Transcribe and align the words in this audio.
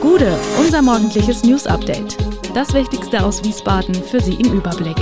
Gude, 0.00 0.38
unser 0.58 0.82
morgendliches 0.82 1.44
News 1.44 1.66
Update. 1.66 2.16
Das 2.54 2.74
Wichtigste 2.74 3.24
aus 3.24 3.44
Wiesbaden 3.44 3.94
für 3.94 4.20
Sie 4.20 4.34
im 4.34 4.52
Überblick. 4.52 4.96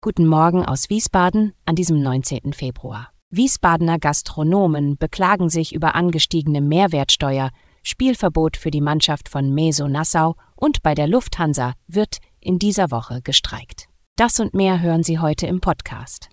Guten 0.00 0.26
Morgen 0.26 0.64
aus 0.64 0.90
Wiesbaden 0.90 1.52
an 1.64 1.76
diesem 1.76 2.02
19. 2.02 2.52
Februar. 2.52 3.10
Wiesbadener 3.30 3.98
Gastronomen 3.98 4.96
beklagen 4.98 5.48
sich 5.48 5.74
über 5.74 5.94
angestiegene 5.94 6.60
Mehrwertsteuer, 6.60 7.50
Spielverbot 7.82 8.56
für 8.56 8.70
die 8.70 8.80
Mannschaft 8.80 9.28
von 9.28 9.54
Meso 9.54 9.88
Nassau 9.88 10.36
und 10.56 10.82
bei 10.82 10.94
der 10.94 11.06
Lufthansa 11.06 11.74
wird 11.86 12.18
in 12.40 12.58
dieser 12.58 12.90
Woche 12.90 13.20
gestreikt. 13.22 13.88
Das 14.16 14.40
und 14.40 14.52
mehr 14.52 14.80
hören 14.80 15.02
Sie 15.02 15.18
heute 15.18 15.46
im 15.46 15.60
Podcast. 15.60 16.28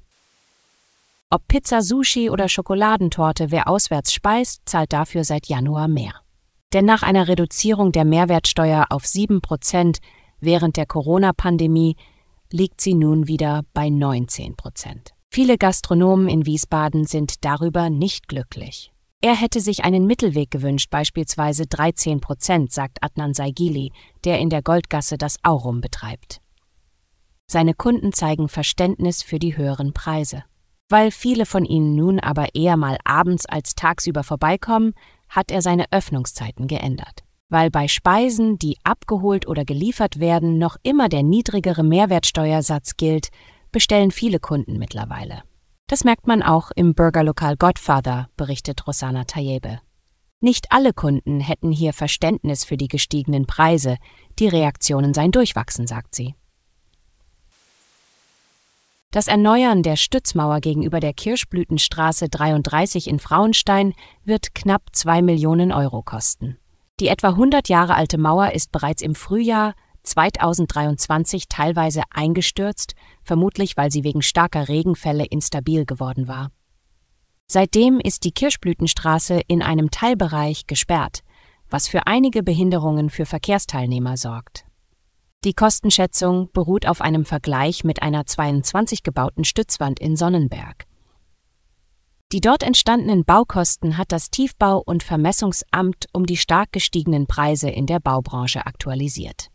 Ob 1.32 1.48
Pizza, 1.48 1.84
Sushi 1.84 2.32
oder 2.32 2.50
Schokoladentorte, 2.50 3.52
wer 3.52 3.68
auswärts 3.68 4.12
speist, 4.12 4.64
zahlt 4.66 4.94
dafür 4.94 5.24
seit 5.24 5.46
Januar 5.46 5.88
mehr. 5.88 6.14
Denn 6.74 6.86
nach 6.86 7.04
einer 7.04 7.28
Reduzierung 7.28 7.92
der 7.92 8.04
Mehrwertsteuer 8.04 8.88
auf 8.90 9.06
7 9.06 9.40
Prozent 9.40 10.00
während 10.40 10.76
der 10.76 10.88
Corona-Pandemie 10.88 11.98
liegt 12.52 12.82
sie 12.82 12.96
nun 12.96 13.28
wieder 13.28 13.64
bei 13.76 13.90
19 13.90 14.56
Prozent. 14.56 15.14
Viele 15.30 15.60
Gastronomen 15.60 16.30
in 16.30 16.48
Wiesbaden 16.48 17.06
sind 17.06 17.46
darüber 17.46 17.92
nicht 17.92 18.28
glücklich. 18.28 18.92
Er 19.22 19.36
hätte 19.36 19.60
sich 19.60 19.84
einen 19.84 20.08
Mittelweg 20.08 20.50
gewünscht, 20.50 20.90
beispielsweise 20.90 21.68
13 21.68 22.22
Prozent, 22.22 22.72
sagt 22.72 23.04
Adnan 23.04 23.36
Saigili, 23.36 23.92
der 24.24 24.40
in 24.40 24.50
der 24.50 24.64
Goldgasse 24.64 25.20
das 25.20 25.38
Aurum 25.44 25.80
betreibt. 25.80 26.42
Seine 27.46 27.76
Kunden 27.76 28.14
zeigen 28.14 28.50
Verständnis 28.50 29.22
für 29.22 29.38
die 29.38 29.56
höheren 29.56 29.94
Preise. 29.94 30.44
Weil 30.90 31.12
viele 31.12 31.46
von 31.46 31.66
ihnen 31.66 31.96
nun 31.96 32.20
aber 32.20 32.56
eher 32.56 32.76
mal 32.76 32.98
abends 33.06 33.46
als 33.46 33.76
tagsüber 33.76 34.24
vorbeikommen, 34.24 34.94
hat 35.30 35.52
er 35.52 35.62
seine 35.62 35.86
Öffnungszeiten 35.92 36.68
geändert. 36.68 37.24
Weil 37.50 37.70
bei 37.70 37.88
Speisen, 37.88 38.58
die 38.58 38.78
abgeholt 38.84 39.48
oder 39.48 39.66
geliefert 39.66 40.20
werden, 40.20 40.58
noch 40.58 40.78
immer 40.82 41.08
der 41.08 41.24
niedrigere 41.24 41.84
Mehrwertsteuersatz 41.84 42.98
gilt, 42.98 43.30
bestellen 43.72 44.12
viele 44.12 44.40
Kunden 44.40 44.78
mittlerweile. 44.80 45.44
Das 45.88 46.04
merkt 46.04 46.28
man 46.28 46.44
auch 46.44 46.72
im 46.76 46.94
Burgerlokal 46.94 47.56
Godfather, 47.56 48.30
berichtet 48.36 48.88
Rosanna 48.88 49.26
Tayebe. 49.26 49.80
Nicht 50.42 50.72
alle 50.72 50.94
Kunden 50.94 51.40
hätten 51.40 51.72
hier 51.72 51.94
Verständnis 51.94 52.64
für 52.64 52.78
die 52.78 52.88
gestiegenen 52.88 53.46
Preise, 53.46 53.98
die 54.40 54.48
Reaktionen 54.48 55.14
seien 55.14 55.32
durchwachsen, 55.32 55.86
sagt 55.86 56.16
sie. 56.16 56.36
Das 59.12 59.28
Erneuern 59.28 59.82
der 59.82 59.96
Stützmauer 59.96 60.60
gegenüber 60.60 61.00
der 61.00 61.14
Kirschblütenstraße 61.14 62.30
33 62.30 63.08
in 63.08 63.18
Frauenstein 63.18 63.96
wird 64.24 64.54
knapp 64.54 64.84
zwei 64.92 65.24
Millionen 65.24 65.72
Euro 65.72 66.04
kosten. 66.04 66.60
Die 67.00 67.08
etwa 67.08 67.30
100 67.30 67.70
Jahre 67.70 67.96
alte 67.96 68.20
Mauer 68.20 68.52
ist 68.52 68.72
bereits 68.72 69.02
im 69.02 69.16
Frühjahr 69.16 69.74
2023 70.04 71.48
teilweise 71.48 72.04
eingestürzt, 72.12 72.94
vermutlich 73.24 73.78
weil 73.78 73.90
sie 73.90 74.04
wegen 74.04 74.22
starker 74.22 74.70
Regenfälle 74.70 75.26
instabil 75.26 75.86
geworden 75.86 76.28
war. 76.28 76.52
Seitdem 77.48 78.00
ist 78.00 78.26
die 78.26 78.32
Kirschblütenstraße 78.32 79.42
in 79.48 79.64
einem 79.64 79.90
Teilbereich 79.90 80.68
gesperrt, 80.68 81.24
was 81.68 81.88
für 81.88 82.06
einige 82.06 82.44
Behinderungen 82.44 83.10
für 83.10 83.26
Verkehrsteilnehmer 83.26 84.18
sorgt. 84.18 84.69
Die 85.46 85.54
Kostenschätzung 85.54 86.50
beruht 86.52 86.86
auf 86.86 87.00
einem 87.00 87.24
Vergleich 87.24 87.86
mit 87.86 88.02
einer 88.02 88.26
22 88.26 89.04
gebauten 89.04 89.46
Stützwand 89.46 89.98
in 90.02 90.18
Sonnenberg. 90.18 90.86
Die 92.34 92.42
dort 92.42 92.62
entstandenen 92.62 93.24
Baukosten 93.24 93.98
hat 93.98 94.12
das 94.12 94.32
Tiefbau- 94.32 94.84
und 94.86 95.02
Vermessungsamt 95.02 96.08
um 96.12 96.26
die 96.26 96.36
stark 96.36 96.74
gestiegenen 96.74 97.26
Preise 97.26 97.70
in 97.70 97.86
der 97.86 98.02
Baubranche 98.02 98.66
aktualisiert. 98.66 99.50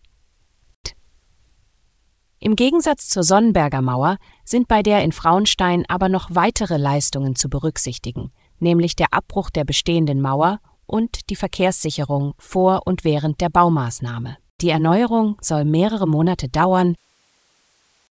Im 2.41 2.57
Gegensatz 2.57 3.09
zur 3.09 3.23
Sonnenberger 3.23 3.83
Mauer 3.83 4.17
sind 4.45 4.69
bei 4.69 4.83
der 4.83 5.05
in 5.05 5.13
Frauenstein 5.13 5.85
aber 5.89 6.09
noch 6.09 6.35
weitere 6.35 6.79
Leistungen 6.79 7.37
zu 7.37 7.51
berücksichtigen, 7.51 8.33
nämlich 8.59 8.97
der 8.97 9.13
Abbruch 9.13 9.51
der 9.51 9.65
bestehenden 9.65 10.23
Mauer 10.23 10.61
und 10.87 11.29
die 11.29 11.37
Verkehrssicherung 11.37 12.33
vor 12.39 12.87
und 12.87 13.05
während 13.05 13.43
der 13.43 13.51
Baumaßnahme. 13.51 14.39
Die 14.65 14.71
Erneuerung 14.71 15.37
soll 15.43 15.67
mehrere 15.67 16.09
Monate 16.09 16.49
dauern. 16.49 16.95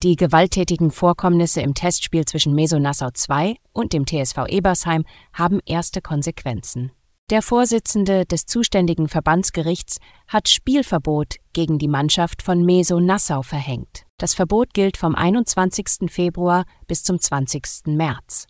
Die 0.02 0.16
gewalttätigen 0.16 0.90
Vorkommnisse 0.90 1.60
im 1.60 1.74
Testspiel 1.74 2.24
zwischen 2.24 2.54
Meso 2.54 2.78
Nassau 2.78 3.08
II 3.08 3.58
und 3.74 3.92
dem 3.92 4.06
TSV 4.06 4.46
Ebersheim 4.48 5.04
haben 5.34 5.60
erste 5.66 6.00
Konsequenzen. 6.00 6.90
Der 7.28 7.42
Vorsitzende 7.42 8.24
des 8.24 8.46
zuständigen 8.46 9.08
Verbandsgerichts 9.08 9.98
hat 10.26 10.48
Spielverbot 10.48 11.34
gegen 11.52 11.78
die 11.78 11.86
Mannschaft 11.86 12.40
von 12.40 12.64
Meso 12.64 12.98
Nassau 12.98 13.42
verhängt. 13.42 14.06
Das 14.16 14.32
Verbot 14.32 14.72
gilt 14.72 14.96
vom 14.96 15.14
21. 15.14 16.10
Februar 16.10 16.64
bis 16.86 17.02
zum 17.04 17.20
20. 17.20 17.88
März. 17.88 18.46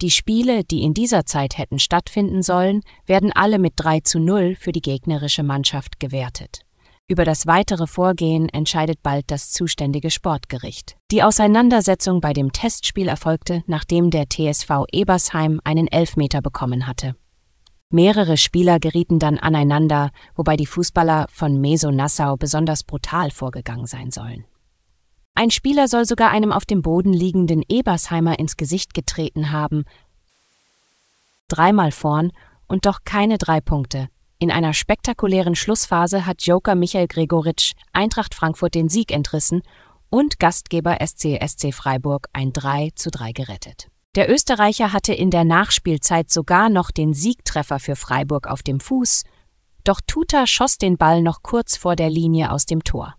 Die 0.00 0.10
Spiele, 0.10 0.62
die 0.62 0.82
in 0.82 0.94
dieser 0.94 1.26
Zeit 1.26 1.58
hätten 1.58 1.80
stattfinden 1.80 2.42
sollen, 2.42 2.82
werden 3.06 3.32
alle 3.32 3.58
mit 3.58 3.72
3 3.76 4.00
zu 4.00 4.20
0 4.20 4.54
für 4.54 4.70
die 4.70 4.80
gegnerische 4.80 5.42
Mannschaft 5.42 5.98
gewertet. 5.98 6.60
Über 7.08 7.24
das 7.24 7.48
weitere 7.48 7.88
Vorgehen 7.88 8.48
entscheidet 8.48 9.02
bald 9.02 9.24
das 9.30 9.50
zuständige 9.50 10.10
Sportgericht. 10.10 10.96
Die 11.10 11.24
Auseinandersetzung 11.24 12.20
bei 12.20 12.32
dem 12.32 12.52
Testspiel 12.52 13.08
erfolgte, 13.08 13.64
nachdem 13.66 14.10
der 14.10 14.26
TSV 14.28 14.84
Ebersheim 14.92 15.60
einen 15.64 15.88
Elfmeter 15.88 16.42
bekommen 16.42 16.86
hatte. 16.86 17.16
Mehrere 17.90 18.36
Spieler 18.36 18.78
gerieten 18.78 19.18
dann 19.18 19.38
aneinander, 19.38 20.10
wobei 20.36 20.56
die 20.56 20.66
Fußballer 20.66 21.26
von 21.30 21.60
Meso 21.60 21.90
Nassau 21.90 22.36
besonders 22.36 22.84
brutal 22.84 23.30
vorgegangen 23.30 23.86
sein 23.86 24.12
sollen. 24.12 24.44
Ein 25.38 25.52
Spieler 25.52 25.86
soll 25.86 26.04
sogar 26.04 26.32
einem 26.32 26.50
auf 26.50 26.66
dem 26.66 26.82
Boden 26.82 27.12
liegenden 27.12 27.62
Ebersheimer 27.68 28.40
ins 28.40 28.56
Gesicht 28.56 28.92
getreten 28.92 29.52
haben. 29.52 29.84
Dreimal 31.46 31.92
vorn 31.92 32.32
und 32.66 32.86
doch 32.86 33.04
keine 33.04 33.38
drei 33.38 33.60
Punkte. 33.60 34.08
In 34.40 34.50
einer 34.50 34.74
spektakulären 34.74 35.54
Schlussphase 35.54 36.26
hat 36.26 36.42
Joker 36.42 36.74
Michael 36.74 37.06
Gregoritsch 37.06 37.74
Eintracht 37.92 38.34
Frankfurt 38.34 38.74
den 38.74 38.88
Sieg 38.88 39.12
entrissen 39.12 39.62
und 40.10 40.40
Gastgeber 40.40 40.98
SC 41.06 41.38
SC 41.40 41.72
Freiburg 41.72 42.26
ein 42.32 42.52
3 42.52 42.90
zu 42.96 43.12
3 43.12 43.30
gerettet. 43.30 43.86
Der 44.16 44.28
Österreicher 44.28 44.92
hatte 44.92 45.14
in 45.14 45.30
der 45.30 45.44
Nachspielzeit 45.44 46.32
sogar 46.32 46.68
noch 46.68 46.90
den 46.90 47.14
Siegtreffer 47.14 47.78
für 47.78 47.94
Freiburg 47.94 48.48
auf 48.48 48.64
dem 48.64 48.80
Fuß, 48.80 49.22
doch 49.84 50.00
Tuta 50.04 50.48
schoss 50.48 50.78
den 50.78 50.96
Ball 50.96 51.22
noch 51.22 51.44
kurz 51.44 51.76
vor 51.76 51.94
der 51.94 52.10
Linie 52.10 52.50
aus 52.50 52.66
dem 52.66 52.82
Tor. 52.82 53.14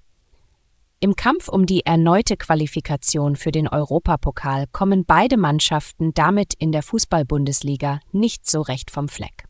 Im 1.01 1.15
Kampf 1.15 1.47
um 1.47 1.65
die 1.65 1.85
erneute 1.85 2.35
Qualifikation 2.35 3.37
für 3.37 3.51
den 3.51 3.69
Europapokal 3.69 4.65
kommen 4.73 5.05
beide 5.05 5.37
Mannschaften 5.37 6.13
damit 6.13 6.53
in 6.55 6.73
der 6.73 6.83
Fußball-Bundesliga 6.83 8.01
nicht 8.11 8.49
so 8.49 8.59
recht 8.59 8.91
vom 8.91 9.07
Fleck. 9.07 9.45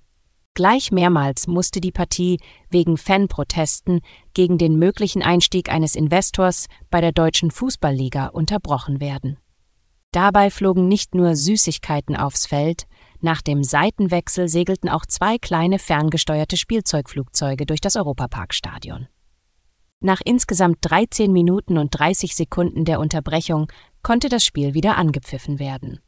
Gleich 0.54 0.92
mehrmals 0.92 1.48
musste 1.48 1.82
die 1.82 1.92
Partie 1.92 2.40
wegen 2.70 2.98
Fanprotesten 2.98 4.02
gegen 4.36 4.60
den 4.60 4.78
möglichen 4.78 5.24
Einstieg 5.24 5.72
eines 5.72 5.96
Investors 5.96 6.68
bei 6.92 7.02
der 7.02 7.14
deutschen 7.14 7.50
Fußballliga 7.50 8.28
unterbrochen 8.28 9.02
werden. 9.02 9.38
Dabei 10.12 10.52
flogen 10.52 10.88
nicht 10.88 11.16
nur 11.16 11.36
Süßigkeiten 11.36 12.16
aufs 12.16 12.46
Feld, 12.46 12.86
nach 13.22 13.42
dem 13.42 13.64
Seitenwechsel 13.64 14.48
segelten 14.48 14.88
auch 14.88 15.08
zwei 15.08 15.40
kleine 15.40 15.80
ferngesteuerte 15.80 16.58
Spielzeugflugzeuge 16.58 17.66
durch 17.66 17.82
das 17.82 17.96
Europaparkstadion. 17.96 19.08
Nach 20.02 20.22
insgesamt 20.24 20.78
13 20.82 21.32
Minuten 21.32 21.78
und 21.78 21.90
30 21.92 22.36
Sekunden 22.36 22.86
der 22.86 23.00
Unterbrechung 23.00 23.70
konnte 24.02 24.30
das 24.30 24.46
Spiel 24.46 24.74
wieder 24.74 24.98
angepfiffen 24.98 25.60
werden. 25.60 26.00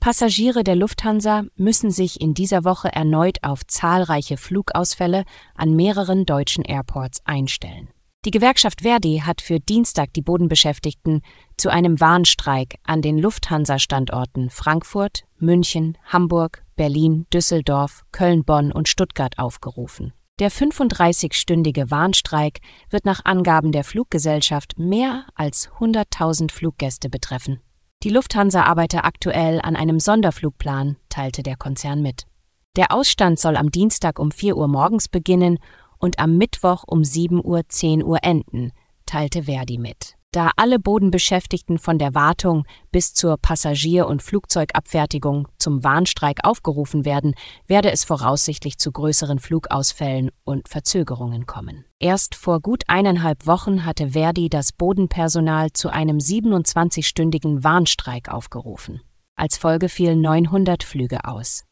Passagiere 0.00 0.64
der 0.64 0.76
Lufthansa 0.76 1.44
müssen 1.56 1.90
sich 1.90 2.20
in 2.20 2.34
dieser 2.34 2.64
Woche 2.64 2.92
erneut 2.92 3.38
auf 3.42 3.66
zahlreiche 3.66 4.36
Flugausfälle 4.36 5.24
an 5.54 5.74
mehreren 5.74 6.26
deutschen 6.26 6.64
Airports 6.64 7.22
einstellen. 7.24 7.88
Die 8.24 8.30
Gewerkschaft 8.30 8.80
Verdi 8.82 9.22
hat 9.24 9.40
für 9.40 9.60
Dienstag 9.60 10.12
die 10.14 10.22
Bodenbeschäftigten 10.22 11.22
zu 11.56 11.70
einem 11.70 12.00
Warnstreik 12.00 12.76
an 12.82 13.00
den 13.00 13.18
Lufthansa-Standorten 13.18 14.50
Frankfurt, 14.50 15.24
München, 15.38 15.96
Hamburg, 16.04 16.64
Berlin, 16.74 17.26
Düsseldorf, 17.32 18.04
Köln, 18.12 18.44
Bonn 18.44 18.72
und 18.72 18.88
Stuttgart 18.88 19.38
aufgerufen. 19.38 20.12
Der 20.40 20.50
35-stündige 20.50 21.92
Warnstreik 21.92 22.58
wird 22.90 23.04
nach 23.04 23.24
Angaben 23.24 23.70
der 23.70 23.84
Fluggesellschaft 23.84 24.76
mehr 24.76 25.26
als 25.36 25.70
100.000 25.78 26.50
Fluggäste 26.50 27.08
betreffen. 27.08 27.60
Die 28.02 28.10
Lufthansa 28.10 28.64
arbeite 28.64 29.04
aktuell 29.04 29.60
an 29.60 29.76
einem 29.76 30.00
Sonderflugplan, 30.00 30.96
teilte 31.08 31.44
der 31.44 31.56
Konzern 31.56 32.02
mit. 32.02 32.26
Der 32.74 32.90
Ausstand 32.90 33.38
soll 33.38 33.56
am 33.56 33.70
Dienstag 33.70 34.18
um 34.18 34.32
4 34.32 34.56
Uhr 34.56 34.66
morgens 34.66 35.08
beginnen 35.08 35.60
und 35.98 36.18
am 36.18 36.36
Mittwoch 36.36 36.82
um 36.84 37.04
7 37.04 37.40
Uhr 37.44 37.68
10 37.68 38.02
Uhr 38.02 38.18
enden, 38.22 38.72
teilte 39.06 39.44
Verdi 39.44 39.78
mit. 39.78 40.16
Da 40.34 40.50
alle 40.56 40.80
Bodenbeschäftigten 40.80 41.78
von 41.78 41.96
der 41.96 42.16
Wartung 42.16 42.66
bis 42.90 43.14
zur 43.14 43.36
Passagier- 43.36 44.08
und 44.08 44.20
Flugzeugabfertigung 44.20 45.46
zum 45.58 45.84
Warnstreik 45.84 46.40
aufgerufen 46.42 47.04
werden, 47.04 47.36
werde 47.68 47.92
es 47.92 48.02
voraussichtlich 48.02 48.78
zu 48.78 48.90
größeren 48.90 49.38
Flugausfällen 49.38 50.32
und 50.42 50.68
Verzögerungen 50.68 51.46
kommen. 51.46 51.84
Erst 52.00 52.34
vor 52.34 52.58
gut 52.58 52.82
eineinhalb 52.88 53.46
Wochen 53.46 53.84
hatte 53.84 54.08
Verdi 54.08 54.48
das 54.48 54.72
Bodenpersonal 54.72 55.72
zu 55.72 55.90
einem 55.90 56.18
27-stündigen 56.18 57.62
Warnstreik 57.62 58.28
aufgerufen. 58.28 59.02
Als 59.36 59.56
Folge 59.56 59.88
fielen 59.88 60.20
900 60.20 60.82
Flüge 60.82 61.26
aus. 61.26 61.62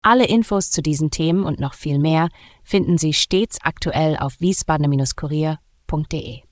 Alle 0.00 0.24
Infos 0.24 0.70
zu 0.70 0.80
diesen 0.80 1.10
Themen 1.10 1.44
und 1.44 1.60
noch 1.60 1.74
viel 1.74 1.98
mehr 1.98 2.30
finden 2.64 2.96
Sie 2.96 3.12
stets 3.12 3.58
aktuell 3.60 4.16
auf 4.16 4.40
wiesbadener-kurier.de. 4.40 6.51